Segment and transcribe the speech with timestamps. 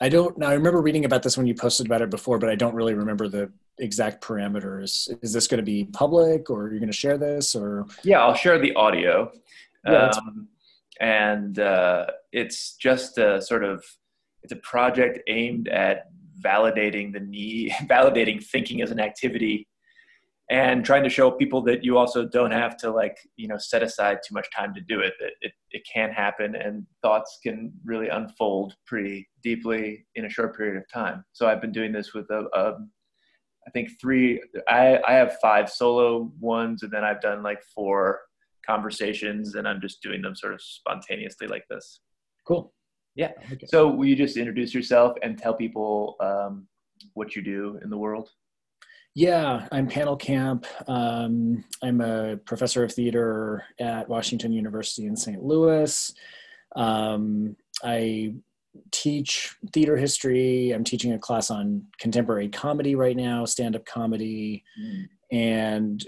[0.00, 0.36] I don't.
[0.36, 2.74] now I remember reading about this when you posted about it before, but I don't
[2.74, 5.08] really remember the exact parameters.
[5.22, 7.86] Is this going to be public, or you're going to share this, or?
[8.02, 9.32] Yeah, I'll share the audio,
[9.86, 10.48] yeah, um,
[11.00, 13.84] and uh, it's just a sort of
[14.42, 16.08] it's a project aimed at
[16.40, 19.66] validating the need, validating thinking as an activity
[20.48, 23.82] and trying to show people that you also don't have to like you know set
[23.82, 27.72] aside too much time to do it that it, it can happen and thoughts can
[27.84, 31.24] really unfold pretty deeply in a short period of time.
[31.32, 32.74] So i've been doing this with a, a
[33.66, 38.20] I think three I, I have five solo ones and then i've done like four
[38.64, 42.00] conversations and i'm just doing them sort of spontaneously like this.
[42.46, 42.72] Cool.
[43.16, 43.32] Yeah.
[43.52, 43.66] Okay.
[43.66, 46.68] so will you just introduce yourself and tell people um,
[47.14, 48.28] what you do in the world
[49.16, 50.66] yeah, I'm Pannill Camp.
[50.86, 55.42] Um, I'm a professor of theater at Washington University in St.
[55.42, 56.12] Louis.
[56.76, 58.34] Um, I
[58.90, 60.72] teach theater history.
[60.72, 64.62] I'm teaching a class on contemporary comedy right now, stand up comedy.
[64.78, 65.04] Mm.
[65.32, 66.06] And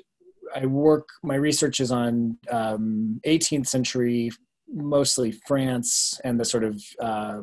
[0.54, 4.30] I work, my research is on um, 18th century,
[4.70, 7.40] mostly France, and the sort of uh,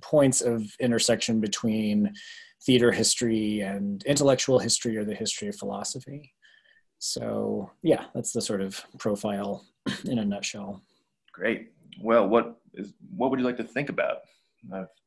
[0.00, 2.12] points of intersection between
[2.64, 6.32] theater history and intellectual history or the history of philosophy.
[6.98, 9.64] So yeah, that's the sort of profile
[10.04, 10.82] in a nutshell.
[11.32, 11.72] Great.
[12.02, 14.18] Well, what is what would you like to think about?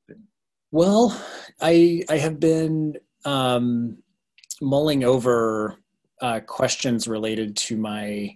[0.07, 0.23] Been...
[0.71, 1.19] Well,
[1.61, 3.97] I I have been um,
[4.61, 5.77] mulling over
[6.21, 8.35] uh, questions related to my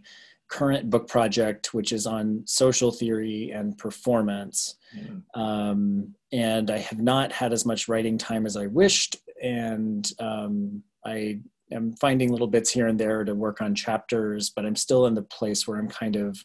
[0.49, 4.75] current book project, which is on social theory and performance.
[4.95, 5.23] Mm.
[5.39, 9.17] Um, and I have not had as much writing time as I wished.
[9.41, 11.39] And um, I
[11.71, 15.13] am finding little bits here and there to work on chapters, but I'm still in
[15.13, 16.37] the place where I'm kind of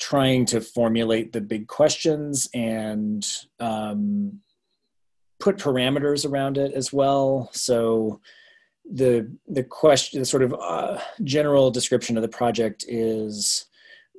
[0.00, 3.26] trying to formulate the big questions and
[3.58, 4.40] um,
[5.40, 7.50] put parameters around it as well.
[7.52, 8.20] So
[8.90, 13.66] the the question, the sort of uh, general description of the project is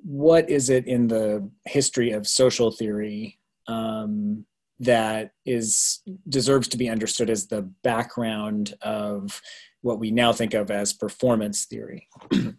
[0.03, 4.45] what is it in the history of social theory um,
[4.79, 9.41] that is deserves to be understood as the background of
[9.81, 12.07] what we now think of as performance theory?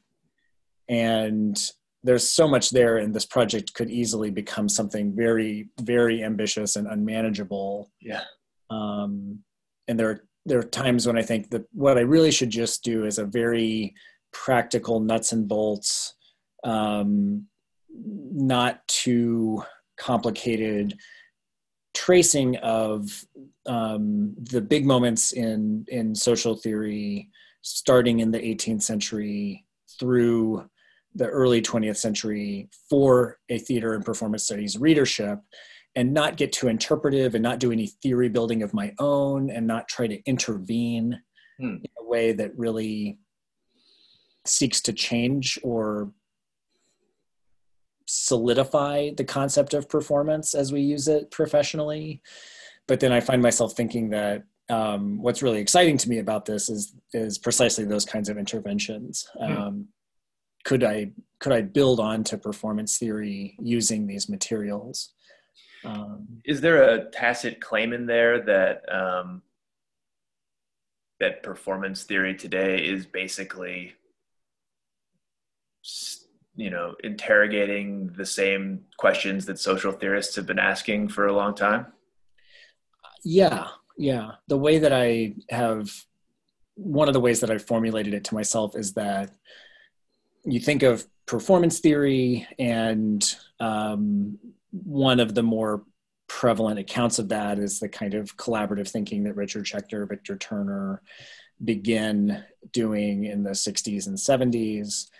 [0.88, 1.56] And
[2.02, 6.88] there's so much there and this project could easily become something very very ambitious and
[6.88, 7.92] unmanageable.
[8.00, 8.22] Yeah.
[8.70, 9.44] Um,
[9.86, 12.82] and there are there are times when i think that what i really should just
[12.82, 13.94] do is a very
[14.32, 16.14] practical nuts and bolts
[16.64, 17.46] um,
[17.92, 19.62] not too
[19.96, 20.96] complicated
[21.94, 23.24] tracing of
[23.66, 27.28] um, the big moments in in social theory
[27.62, 29.66] starting in the 18th century
[29.98, 30.64] through
[31.14, 35.40] the early 20th century for a theater and performance studies readership
[35.96, 39.66] and not get too interpretive and not do any theory building of my own and
[39.66, 41.20] not try to intervene
[41.58, 41.64] hmm.
[41.64, 43.18] in a way that really
[44.46, 46.12] seeks to change or
[48.10, 52.20] solidify the concept of performance as we use it professionally.
[52.88, 56.68] But then I find myself thinking that um, what's really exciting to me about this
[56.68, 59.28] is is precisely those kinds of interventions.
[59.38, 59.56] Hmm.
[59.56, 59.88] Um,
[60.64, 65.12] could I could I build on to performance theory using these materials?
[65.84, 69.42] Um, is there a tacit claim in there that um,
[71.20, 73.94] that performance theory today is basically
[76.60, 81.54] you know interrogating the same questions that social theorists have been asking for a long
[81.54, 81.86] time?
[83.24, 83.68] Yeah
[84.00, 84.32] yeah.
[84.48, 85.90] The way that i have
[86.74, 89.30] one of the ways that i formulated it to myself is that
[90.44, 94.38] you think of performance theory and um,
[94.72, 95.84] one of the more
[96.28, 101.02] prevalent accounts of that is the kind of collaborative thinking that richard schechner victor turner
[101.62, 102.42] begin
[102.72, 105.10] doing in the 60s and 70s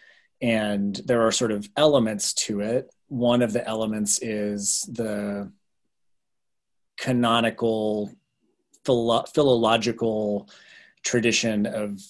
[0.43, 2.91] and there are sort of elements to it.
[3.09, 5.53] One of the elements is the
[6.99, 8.13] canonical
[8.85, 10.49] philo- philological
[11.03, 12.01] tradition of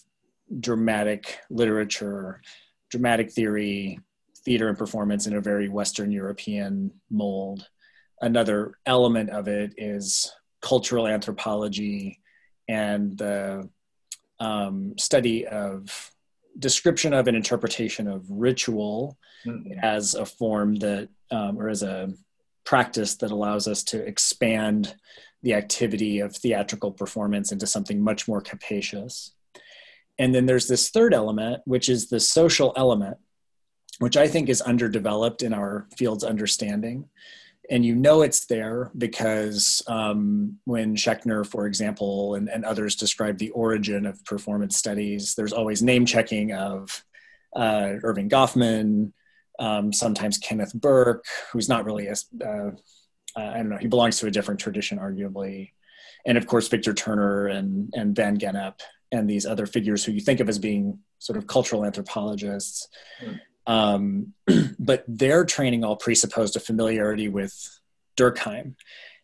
[0.59, 2.41] dramatic literature,
[2.91, 4.01] dramatic theory,
[4.45, 7.69] theater and performance in a very Western European mold.
[8.21, 12.21] Another element of it is cultural anthropology
[12.69, 13.69] and the
[14.39, 16.10] um, study of
[16.59, 19.79] description of an interpretation of ritual mm-hmm.
[19.83, 22.13] as a form that, um, or as a
[22.65, 24.95] practice that allows us to expand
[25.43, 29.33] the activity of theatrical performance into something much more capacious.
[30.19, 33.17] And then there's this third element, which is the social element,
[34.01, 37.09] which I think is underdeveloped in our field's understanding.
[37.71, 43.39] And you know it's there because um, when Schechner, for example, and, and, others describe
[43.39, 47.05] the origin of performance studies, there's always name checking of
[47.55, 49.13] uh, Erving Goffman,
[49.61, 52.15] um, sometimes Kenneth Burke, who's not really a,
[52.45, 52.71] uh,
[53.37, 55.71] I don't know, he belongs to a different tradition, arguably.
[56.27, 58.81] And of course, Victor Turner and, and Van Gennep
[59.13, 62.89] and these other figures who you think of as being sort of cultural anthropologists.
[63.25, 63.41] Mm.
[63.67, 64.35] Um,
[64.79, 67.81] but their training all presupposed a familiarity with
[68.17, 68.75] Durkheim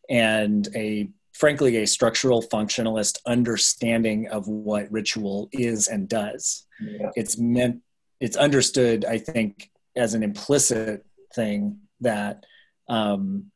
[0.08, 6.66] and a frankly a structural functionalist understanding of what ritual is and does.
[6.80, 7.10] Yeah.
[7.14, 7.82] It's meant
[8.20, 11.04] it's understood, I think, as an implicit
[11.34, 12.46] thing that
[12.88, 13.50] um,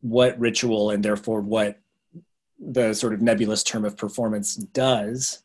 [0.00, 1.78] what ritual and therefore what
[2.58, 5.42] the sort of nebulous term of performance does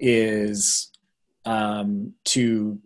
[0.00, 0.90] is
[1.44, 2.78] um, to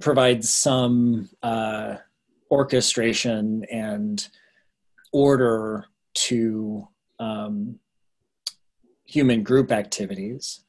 [0.00, 1.96] provide some uh,
[2.50, 4.28] orchestration and
[5.12, 6.86] order to
[7.18, 7.78] um,
[9.04, 10.60] human group activities.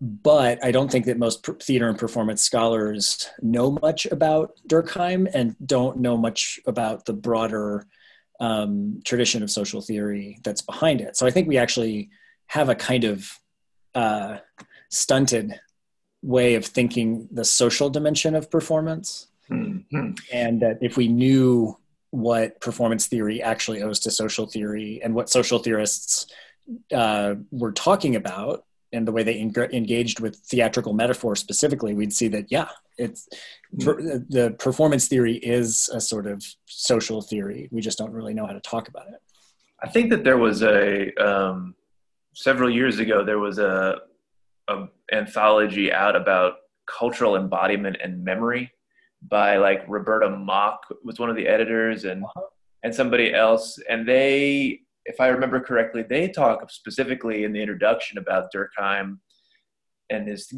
[0.00, 5.56] But I don't think that most theater and performance scholars know much about Durkheim and
[5.64, 7.86] don't know much about the broader
[8.38, 11.16] um, tradition of social theory that's behind it.
[11.16, 12.10] So I think we actually
[12.48, 13.30] have a kind of
[13.94, 14.36] uh,
[14.90, 15.58] stunted
[16.26, 19.28] way of thinking the social dimension of performance.
[19.48, 20.10] Mm-hmm.
[20.32, 21.78] And that if we knew
[22.10, 26.26] what performance theory actually owes to social theory and what social theorists
[26.92, 32.12] uh, were talking about and the way they en- engaged with theatrical metaphor specifically, we'd
[32.12, 33.28] see that, yeah, it's
[33.76, 34.24] mm-hmm.
[34.28, 37.68] the performance theory is a sort of social theory.
[37.70, 39.20] We just don't really know how to talk about it.
[39.80, 41.76] I think that there was a, um,
[42.34, 44.00] several years ago, there was a,
[44.68, 46.54] a anthology out about
[46.86, 48.70] cultural embodiment and memory
[49.22, 52.42] by like Roberta Mock was one of the editors and uh-huh.
[52.82, 58.18] and somebody else and they if I remember correctly they talk specifically in the introduction
[58.18, 59.18] about Durkheim
[60.10, 60.52] and his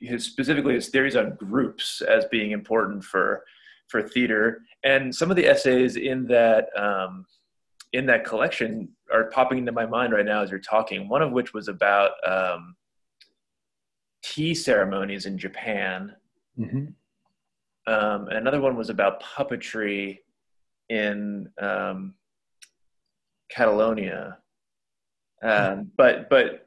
[0.00, 3.44] his specifically his theories on groups as being important for
[3.88, 7.24] for theater and some of the essays in that um,
[7.92, 11.32] in that collection are popping into my mind right now as you're talking one of
[11.32, 12.74] which was about um,
[14.22, 16.14] tea ceremonies in Japan.
[16.58, 16.86] Mm-hmm.
[17.92, 20.18] Um, another one was about puppetry
[20.88, 22.14] in um,
[23.50, 24.38] Catalonia.
[25.42, 26.66] Um, but but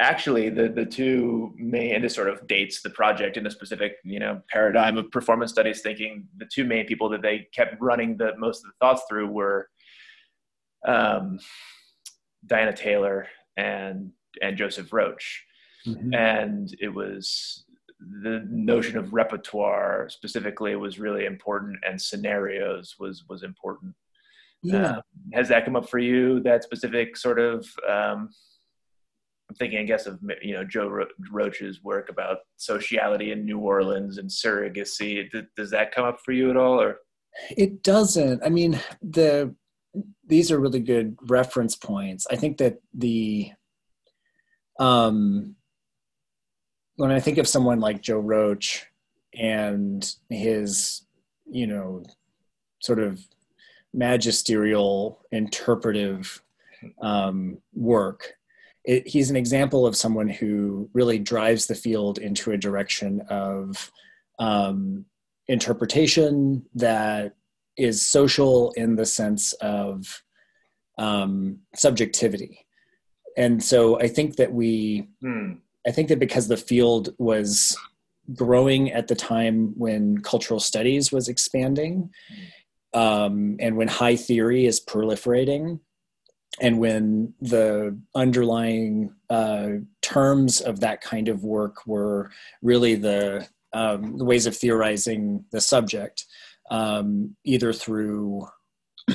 [0.00, 3.96] actually, the the two main and this sort of dates the project in a specific
[4.04, 6.26] you know paradigm of performance studies thinking.
[6.36, 9.68] The two main people that they kept running the most of the thoughts through were
[10.86, 11.38] um,
[12.46, 14.10] Diana Taylor and
[14.42, 15.44] and Joseph Roach
[15.88, 16.14] mm-hmm.
[16.14, 17.64] and it was
[18.22, 23.94] the notion of repertoire specifically was really important and scenarios was was important.
[24.62, 24.90] Yeah.
[24.90, 25.00] Uh,
[25.34, 28.28] has that come up for you that specific sort of um,
[29.48, 33.58] i'm thinking i guess of you know joe Ro- roach's work about sociality in new
[33.58, 35.30] orleans and surrogacy.
[35.56, 36.98] Does that come up for you at all or?
[37.56, 38.42] It doesn't.
[38.44, 39.54] I mean the
[40.26, 42.26] these are really good reference points.
[42.30, 43.52] I think that the
[44.80, 45.56] um
[46.98, 48.84] when I think of someone like Joe Roach
[49.32, 51.02] and his,
[51.46, 52.02] you know,
[52.80, 53.24] sort of
[53.94, 56.42] magisterial interpretive
[57.00, 58.34] um, work,
[58.84, 63.92] it, he's an example of someone who really drives the field into a direction of
[64.40, 65.04] um,
[65.46, 67.36] interpretation that
[67.76, 70.20] is social in the sense of
[70.98, 72.66] um, subjectivity.
[73.36, 75.52] And so I think that we, hmm.
[75.88, 77.74] I think that because the field was
[78.34, 82.10] growing at the time when cultural studies was expanding,
[82.92, 85.80] um, and when high theory is proliferating,
[86.60, 89.68] and when the underlying uh,
[90.02, 92.30] terms of that kind of work were
[92.60, 96.26] really the, um, the ways of theorizing the subject,
[96.70, 98.46] um, either through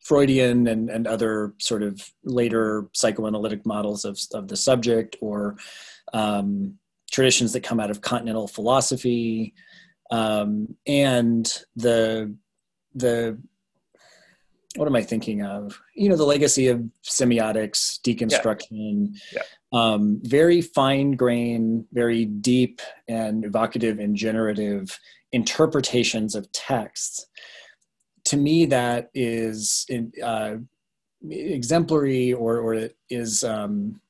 [0.00, 5.56] Freudian and, and other sort of later psychoanalytic models of, of the subject or
[6.12, 6.78] um,
[7.10, 9.54] traditions that come out of continental philosophy
[10.10, 12.34] um, and the
[12.94, 13.38] the
[14.76, 15.78] what am I thinking of?
[15.94, 19.42] You know, the legacy of semiotics, deconstruction, yeah.
[19.42, 19.42] Yeah.
[19.74, 24.98] Um, very fine grain, very deep and evocative and generative
[25.32, 27.26] interpretations of texts
[28.24, 29.86] to me that is
[30.22, 30.56] uh,
[31.28, 34.00] exemplary or, or is um,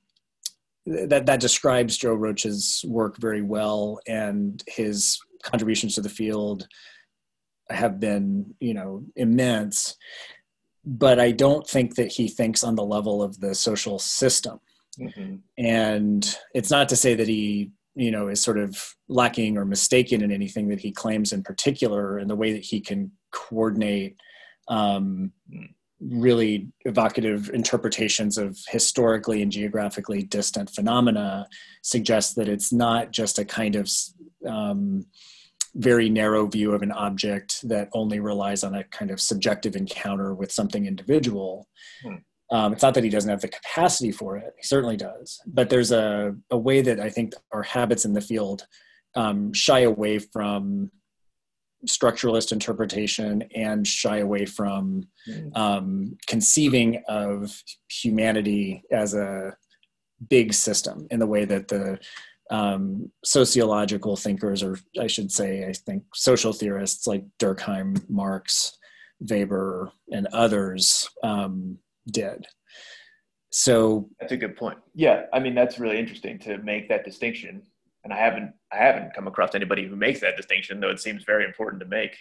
[0.87, 6.67] that that describes Joe Roach's work very well and his contributions to the field
[7.71, 9.97] have been you know immense
[10.85, 14.61] but I don't think that he thinks on the level of the social system.
[14.99, 15.37] Mm-hmm.
[15.59, 18.77] And it's not to say that he, you know, is sort of
[19.09, 22.81] lacking or mistaken in anything that he claims in particular in the way that he
[22.81, 24.17] can coordinate
[24.69, 25.33] um,
[26.09, 31.47] really evocative interpretations of historically and geographically distant phenomena
[31.83, 33.89] suggests that it's not just a kind of
[34.47, 35.05] um,
[35.75, 40.35] very narrow view of an object that only relies on a kind of subjective encounter
[40.35, 41.69] with something individual.
[42.03, 42.17] Hmm.
[42.51, 45.41] Um, it's not that he doesn't have the capacity for it, he certainly does.
[45.47, 48.67] But there's a, a way that I think our habits in the field
[49.15, 50.91] um, shy away from
[51.89, 55.49] structuralist interpretation and shy away from hmm.
[55.55, 59.57] um, conceiving of humanity as a
[60.29, 61.99] big system in the way that the
[62.51, 68.77] um, sociological thinkers, or I should say, I think social theorists like Durkheim, Marx,
[69.21, 71.79] Weber, and others um,
[72.11, 72.47] did.
[73.51, 74.79] So that's a good point.
[74.95, 77.63] Yeah, I mean that's really interesting to make that distinction,
[78.05, 81.25] and I haven't I haven't come across anybody who makes that distinction, though it seems
[81.25, 82.17] very important to make.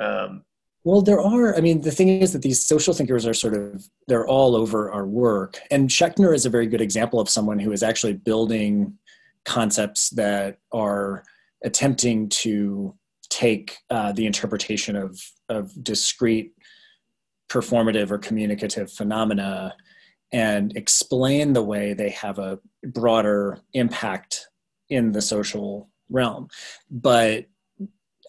[0.00, 0.44] Um,
[0.84, 1.56] well, there are.
[1.56, 4.90] I mean, the thing is that these social thinkers are sort of they're all over
[4.90, 8.98] our work, and Schechner is a very good example of someone who is actually building
[9.44, 11.24] concepts that are
[11.64, 12.94] attempting to
[13.28, 16.52] take uh, the interpretation of, of discrete
[17.48, 19.74] performative or communicative phenomena
[20.32, 24.48] and explain the way they have a broader impact
[24.92, 26.48] in the social realm.
[26.90, 27.46] But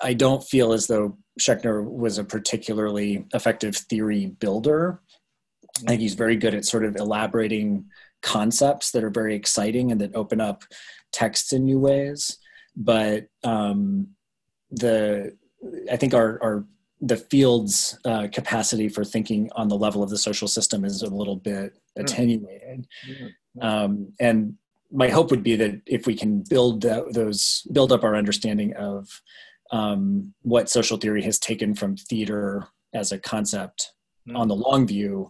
[0.01, 5.01] I don't feel as though Schechner was a particularly effective theory builder.
[5.81, 7.85] I think he's very good at sort of elaborating
[8.21, 10.63] concepts that are very exciting and that open up
[11.11, 12.37] texts in new ways.
[12.75, 14.09] But um,
[14.71, 15.35] the
[15.91, 16.65] I think our, our
[17.01, 21.13] the field's uh, capacity for thinking on the level of the social system is a
[21.13, 22.01] little bit hmm.
[22.01, 22.87] attenuated.
[23.07, 23.61] Mm-hmm.
[23.61, 24.55] Um, and
[24.93, 29.21] my hope would be that if we can build those, build up our understanding of
[29.71, 33.91] um, what social theory has taken from theater as a concept
[34.27, 34.37] mm-hmm.
[34.37, 35.29] on the long view,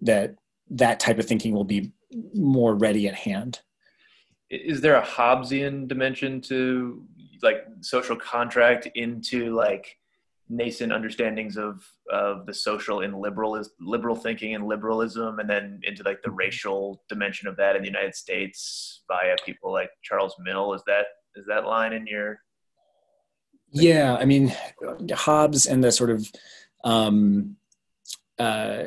[0.00, 0.34] that
[0.70, 1.92] that type of thinking will be
[2.34, 3.60] more ready at hand
[4.50, 7.02] is there a Hobbesian dimension to
[7.42, 9.98] like social contract into like
[10.48, 11.82] nascent understandings of
[12.12, 16.30] of the social and liberal is liberal thinking and liberalism and then into like the
[16.30, 20.74] racial dimension of that in the United States via people like Charles Mill.
[20.74, 22.40] Is that is that line in your
[23.70, 24.54] yeah I mean
[25.12, 26.30] Hobbes and the sort of
[26.84, 27.56] um
[28.38, 28.84] uh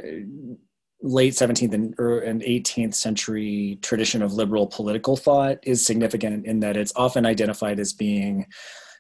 [1.02, 6.76] late 17th and, and 18th century tradition of liberal political thought is significant in that
[6.76, 8.48] it's often identified as being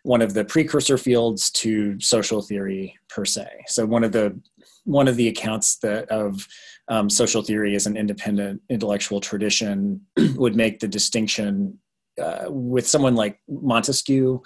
[0.07, 3.45] one of the precursor fields to social theory per se.
[3.67, 4.39] So one of the
[4.85, 6.47] one of the accounts that of
[6.87, 9.99] um, social theory as an independent intellectual tradition
[10.35, 11.77] would make the distinction
[12.23, 14.41] uh, with someone like Montesquieu,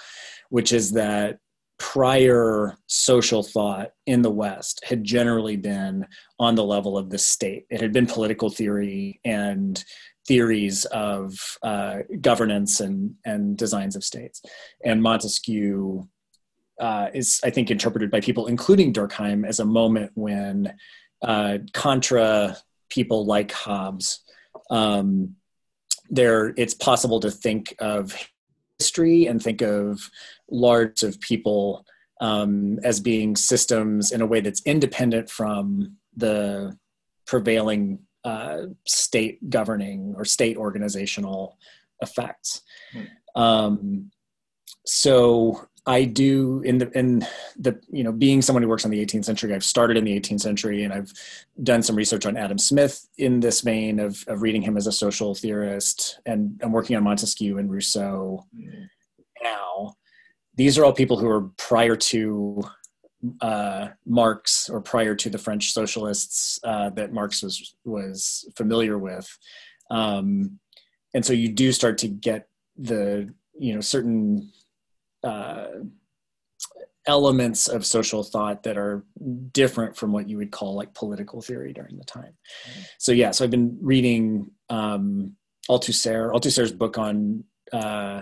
[0.50, 1.38] which is that
[1.78, 6.08] prior social thought in the West had generally been
[6.40, 7.66] on the level of the state.
[7.70, 9.84] It had been political theory and
[10.32, 14.42] theories of uh, governance and, and designs of states.
[14.82, 16.08] And Montesquieu
[16.80, 20.74] uh, is, I think, interpreted by people, including Durkheim, as a moment when,
[21.22, 22.56] uh, contra
[22.88, 24.24] people like Hobbes,
[24.70, 25.36] um,
[26.10, 28.16] there it's possible to think of
[28.80, 30.10] history and think of
[30.50, 31.86] large of people
[32.22, 36.78] um, as being systems in a way that's independent from the
[37.28, 41.58] prevailing uh, state governing or state organizational
[42.02, 42.62] effects.
[42.94, 43.42] Hmm.
[43.42, 44.12] Um,
[44.86, 47.26] so I do in the in
[47.58, 50.20] the you know being someone who works on the 18th century, I've started in the
[50.20, 51.12] 18th century and I've
[51.64, 54.92] done some research on Adam Smith in this vein of of reading him as a
[54.92, 58.88] social theorist, and I'm working on Montesquieu and Rousseau mm.
[59.44, 59.96] now.
[60.56, 62.62] These are all people who are prior to
[63.42, 69.28] uh, Marx or prior to the French socialists uh, that Marx was was familiar with,
[69.90, 70.60] um,
[71.14, 72.48] and so you do start to get
[72.78, 74.52] the you know certain
[75.24, 75.68] uh,
[77.08, 79.04] elements of social thought that are
[79.52, 82.34] different from what you would call like political theory during the time.
[82.70, 82.82] Mm-hmm.
[83.00, 85.36] So yeah, so I've been reading um,
[85.70, 88.22] Althusser, Althusser's book on uh,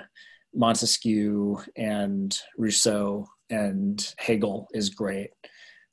[0.53, 5.31] Montesquieu and Rousseau and Hegel is great.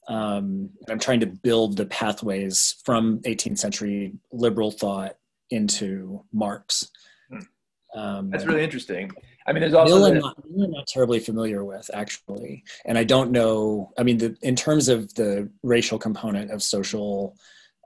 [0.08, 5.16] Um, I'm trying to build the pathways from 18th century liberal thought
[5.50, 6.90] into Marx.
[7.30, 7.98] Hmm.
[7.98, 9.10] Um, That's really interesting.
[9.46, 13.04] I mean, there's also Mill, I'm, not, I'm not terribly familiar with actually, and I
[13.04, 13.92] don't know.
[13.96, 17.36] I mean, the, in terms of the racial component of social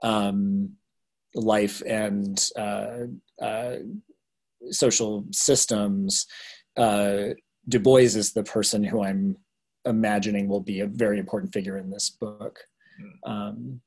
[0.01, 0.71] um,
[1.35, 2.97] life and uh,
[3.39, 3.75] uh,
[4.71, 6.25] social systems,
[6.77, 7.29] uh,
[7.69, 9.37] Du Bois is the person who I'm
[9.85, 12.59] imagining will be a very important figure in this book.
[12.99, 13.31] Hmm.
[13.31, 13.81] Um,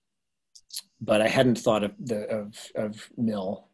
[1.00, 3.68] but I hadn't thought of the of of Mill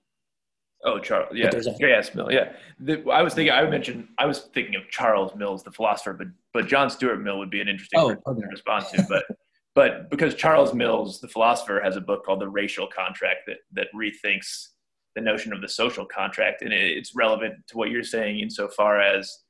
[0.82, 1.28] Oh, Charles.
[1.34, 1.50] Yeah.
[1.50, 2.14] J.S.
[2.14, 2.32] Mill.
[2.32, 2.52] Yeah.
[2.78, 3.52] The, I was thinking.
[3.52, 4.08] I mentioned.
[4.18, 7.60] I was thinking of Charles Mills, the philosopher, but but John Stuart Mill would be
[7.60, 8.40] an interesting oh, okay.
[8.40, 9.06] to respond to.
[9.08, 9.24] But
[9.74, 13.88] but because Charles Mills, the philosopher, has a book called The Racial Contract that that
[13.94, 14.68] rethinks
[15.14, 19.00] the notion of the social contract, and it, it's relevant to what you're saying insofar
[19.00, 19.40] as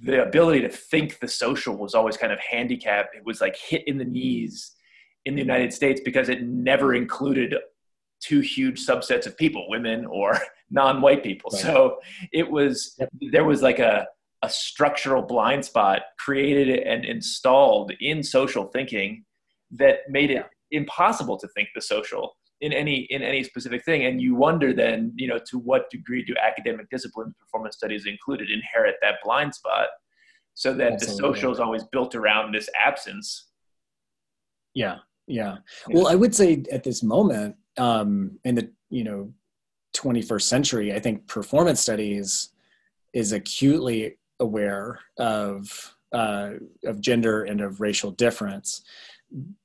[0.00, 3.14] the ability to think the social was always kind of handicapped.
[3.14, 4.72] It was like hit in the knees
[5.24, 7.54] in the United States because it never included
[8.20, 10.38] two huge subsets of people, women or
[10.70, 11.50] non-white people.
[11.52, 11.62] Right.
[11.62, 11.98] So
[12.32, 12.98] it was
[13.32, 14.06] there was like a
[14.42, 19.24] a structural blind spot created and installed in social thinking
[19.70, 24.20] that made it impossible to think the social in any in any specific thing and
[24.20, 28.96] you wonder then you know to what degree do academic disciplines performance studies included inherit
[29.02, 29.88] that blind spot
[30.54, 31.14] so that Absolutely.
[31.14, 33.48] the social is always built around this absence
[34.74, 35.56] yeah yeah
[35.90, 39.32] well i would say at this moment um, in the you know
[39.94, 42.50] 21st century, I think performance studies
[43.12, 46.52] is acutely aware of uh,
[46.84, 48.82] of gender and of racial difference.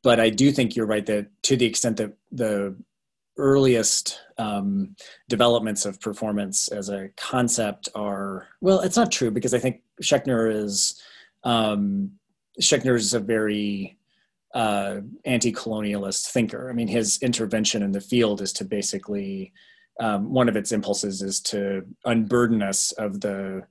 [0.02, 2.76] But I do think you're right that to the extent that the
[3.38, 4.96] earliest um,
[5.30, 10.52] developments of performance as a concept are well, it's not true because I think Schechner
[10.52, 11.02] is
[11.44, 12.12] um,
[12.62, 13.98] Schechner is a very
[14.54, 16.70] uh, anti-colonialist thinker.
[16.70, 19.54] I mean, his intervention in the field is to basically
[20.00, 23.64] um, one of its impulses is to unburden us of the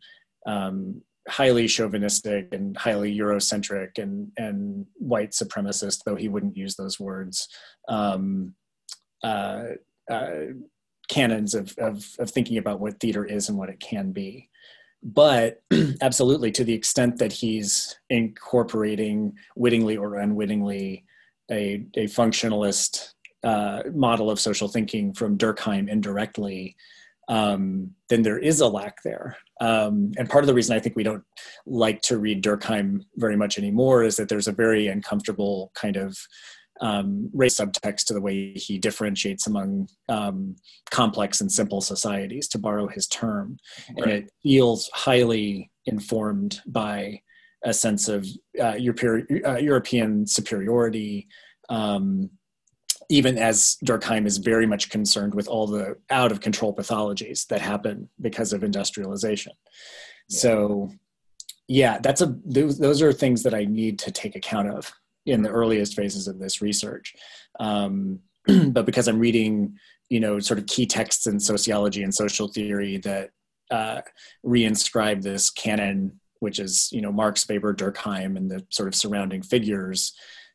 [0.47, 7.01] um, highly chauvinistic and highly Eurocentric and and white supremacist, though he wouldn't use those
[7.01, 7.49] words.
[7.89, 8.55] Um,
[9.23, 9.65] uh,
[10.11, 10.31] uh,
[11.09, 14.49] canons of, of, of thinking about what theater is and what it can be.
[15.03, 15.63] But
[16.01, 21.05] absolutely to the extent that he's incorporating wittingly or unwittingly
[21.51, 23.13] a, a functionalist
[23.45, 26.75] uh, model of social thinking from durkheim indirectly
[27.29, 29.37] um, then there is a lack there.
[29.61, 31.25] Um, and part of the reason i think we don't
[31.65, 36.19] like to read durkheim very much anymore is that there's a very uncomfortable kind of
[36.81, 40.57] um, race subtext to the way he differentiates among um,
[40.91, 43.59] complex and simple societies, to borrow his term.
[43.89, 44.03] Right.
[44.03, 47.21] And it feels highly informed by
[47.65, 48.27] a sense of
[48.61, 51.29] uh, European, uh, European superiority,
[51.69, 52.31] um,
[53.09, 57.61] even as Durkheim is very much concerned with all the out of control pathologies that
[57.61, 59.53] happen because of industrialization.
[60.29, 60.39] Yeah.
[60.39, 60.91] So,
[61.69, 64.93] yeah, that's a those, those are things that I need to take account of
[65.27, 67.15] in the earliest phases of this research.
[67.61, 69.77] Um, but because I'm reading,
[70.09, 73.31] you know, sort of key texts in sociology and social theory that
[73.71, 74.03] uh,
[74.45, 79.43] reinscribe this canon, which is, you know, Marx, Weber, Durkheim, and the sort of surrounding
[79.43, 80.15] figures.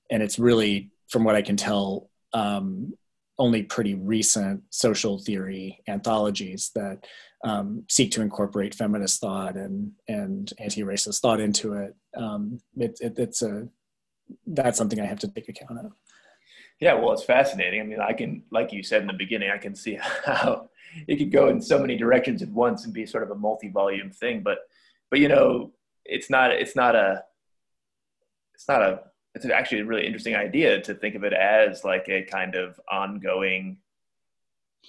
[0.10, 2.94] And it's really, from what I can tell, um,
[3.38, 7.06] only pretty recent social theory anthologies that
[7.44, 11.96] um, seek to incorporate feminist thought and and anti-racist thought into it.
[12.16, 13.68] Um, it, it it's a
[14.48, 15.92] that's something I have to take account of.
[16.80, 17.80] Yeah, well, it's fascinating.
[17.80, 20.70] I mean, I can, like you said in the beginning, I can see how
[21.08, 24.10] it could go in so many directions at once and be sort of a multi-volume
[24.10, 24.42] thing.
[24.42, 24.60] But,
[25.10, 25.72] but you know,
[26.06, 27.24] it's not, it's not a,
[28.56, 29.02] it's not a,
[29.36, 32.80] it's actually a really interesting idea to think of it as like a kind of
[32.92, 33.78] ongoing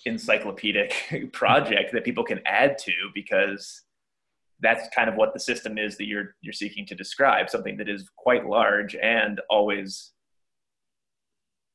[0.06, 3.82] encyclopedic project that people can add to because
[4.62, 7.88] that's kind of what the system is that you're you're seeking to describe something that
[7.88, 10.12] is quite large and always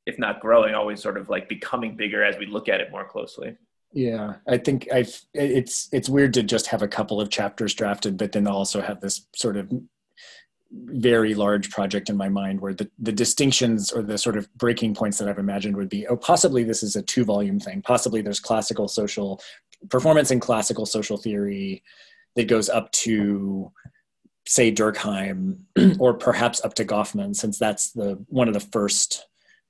[0.06, 3.08] if not growing always sort of like becoming bigger as we look at it more
[3.08, 3.56] closely
[3.94, 8.18] yeah i think i it's it's weird to just have a couple of chapters drafted
[8.18, 9.70] but then also have this sort of
[10.72, 14.94] very large project in my mind where the, the distinctions or the sort of breaking
[14.94, 17.82] points that I've imagined would be, oh, possibly this is a two volume thing.
[17.82, 19.42] Possibly there's classical social
[19.90, 21.84] performance and classical social theory
[22.36, 23.72] that goes up to
[24.48, 25.60] say Durkheim
[26.00, 29.26] or perhaps up to Goffman, since that's the one of the first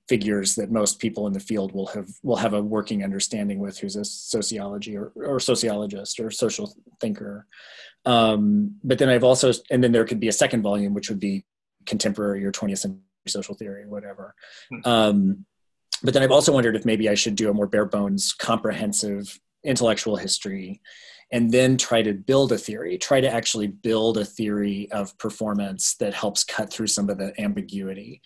[0.07, 3.77] figures that most people in the field will have will have a working understanding with
[3.77, 7.45] who's a sociology or, or sociologist or social thinker.
[8.05, 11.19] Um, but then I've also and then there could be a second volume which would
[11.19, 11.45] be
[11.85, 14.35] contemporary or 20th century social theory or whatever.
[14.69, 14.89] Hmm.
[14.89, 15.45] Um,
[16.03, 19.39] but then I've also wondered if maybe I should do a more bare bones comprehensive
[19.63, 20.81] intellectual history
[21.31, 25.95] and then try to build a theory try to actually build a theory of performance
[25.95, 28.21] that helps cut through some of the ambiguity.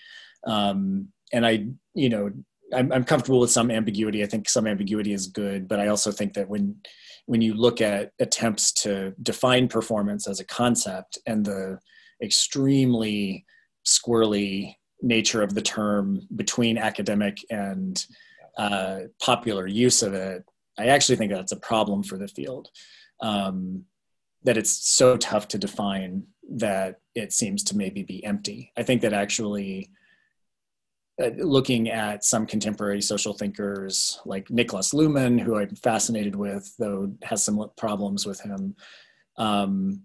[0.46, 2.32] Um, and i you know
[2.74, 4.24] I'm, I'm comfortable with some ambiguity.
[4.24, 6.76] I think some ambiguity is good but i also think that when
[7.26, 11.80] when you look at attempts to define performance as a concept and the
[12.22, 13.46] extremely
[13.86, 18.06] squirrely nature of the term between academic and
[18.58, 20.44] uh, popular use of it,
[20.82, 22.70] I actually think that's a problem for the field.
[23.22, 23.86] Um,
[24.44, 28.72] that it's so tough to define that it seems to maybe be empty.
[28.76, 29.91] I think that actually
[31.22, 37.13] uh, looking at some contemporary social thinkers like Niklas Luhmann, who I'm fascinated with, though
[37.22, 38.76] has some problems with him,
[39.38, 40.02] um,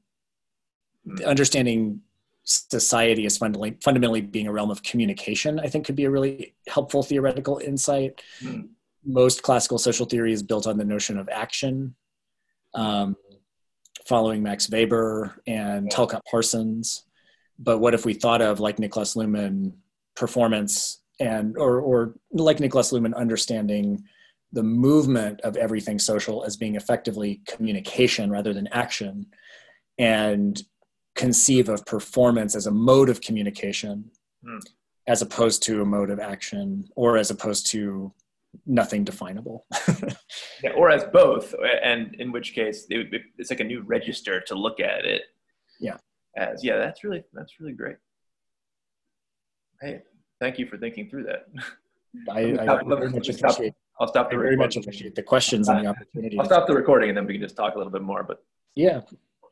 [1.25, 2.01] understanding
[2.45, 6.55] society as fundamentally, fundamentally being a realm of communication, I think could be a really
[6.69, 8.23] helpful theoretical insight.
[8.43, 8.69] Mm.
[9.07, 11.95] Most classical social theory is built on the notion of action,
[12.75, 13.16] um,
[14.07, 15.90] following Max Weber and.
[15.90, 17.05] Talcott Parsons.
[17.59, 19.73] But what if we thought of, like Niklas Luhmann,
[20.14, 24.03] performance and, or, or like Niklas Luhmann, understanding
[24.53, 29.27] the movement of everything social as being effectively communication rather than action
[29.99, 30.62] and
[31.14, 34.11] conceive of performance as a mode of communication
[34.45, 34.61] mm.
[35.07, 38.12] as opposed to a mode of action or as opposed to
[38.64, 39.66] nothing definable.
[40.62, 44.55] Yeah, or as both and in which case it, it's like a new register to
[44.55, 45.23] look at it.
[45.79, 45.99] Yeah.
[46.35, 47.97] As yeah that's really that's really great.
[49.83, 50.01] Hey
[50.40, 51.47] thank you for thinking through that.
[52.31, 55.85] I, I very much appreciate I'll stop the I very much appreciate the questions and
[55.85, 56.38] the opportunity.
[56.38, 58.23] I'll stop the recording and then we can just talk a little bit more.
[58.23, 58.42] But
[58.75, 59.01] yeah,